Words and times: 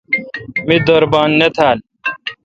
می 0.67 0.77
در 0.87 1.03
بان 1.11 1.29
نہ 1.39 1.47
تھال۔ 1.55 1.77